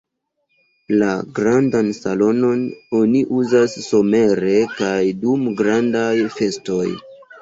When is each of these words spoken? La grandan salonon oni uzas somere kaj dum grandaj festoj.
La 1.01 1.09
grandan 1.39 1.91
salonon 1.97 2.63
oni 3.01 3.21
uzas 3.41 3.77
somere 3.91 4.57
kaj 4.81 4.99
dum 5.27 5.49
grandaj 5.61 6.11
festoj. 6.39 6.85